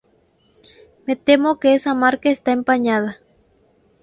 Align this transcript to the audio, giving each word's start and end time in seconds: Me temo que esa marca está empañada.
Me 1.05 1.15
temo 1.27 1.59
que 1.59 1.75
esa 1.75 1.93
marca 1.93 2.29
está 2.31 2.51
empañada. 2.53 3.11